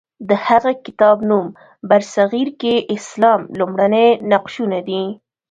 د 0.29 0.31
هغه 0.45 0.71
کتاب 0.85 1.17
نوم 1.29 1.45
برصغیر 1.89 2.49
کې 2.61 2.73
اسلام 2.95 3.41
لومړني 3.59 4.07
نقشونه 4.31 4.79
دی. 4.87 5.03